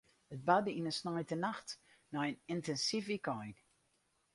It 0.33 0.41
barde 0.49 0.71
yn 0.79 0.89
in 0.91 0.97
sneintenacht 0.99 1.69
nei 2.13 2.29
in 2.31 2.37
yntinsyf 2.53 3.05
wykein. 3.09 3.55